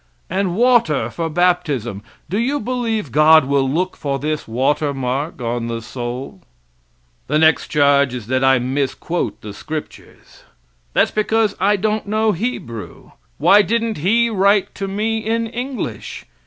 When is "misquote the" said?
8.57-9.53